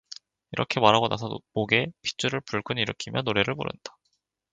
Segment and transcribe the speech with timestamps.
[0.51, 3.93] 이렇게 말하고 나서 목에 핏줄을 불끈 일으키며 노래를 부른다.